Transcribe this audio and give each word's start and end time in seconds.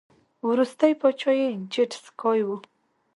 وروستی 0.49 0.93
پاچا 1.01 1.31
یې 1.41 1.49
جیډ 1.71 1.91
سکای 2.05 2.41
و 2.43 2.49